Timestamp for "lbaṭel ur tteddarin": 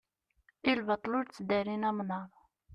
0.79-1.87